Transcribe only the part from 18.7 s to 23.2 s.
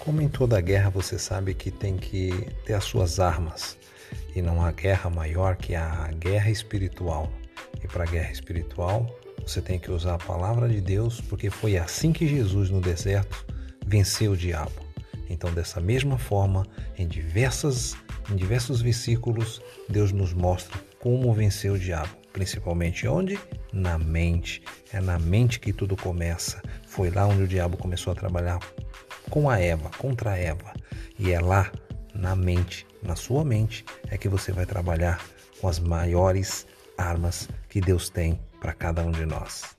versículos, Deus nos mostra como vencer o diabo, principalmente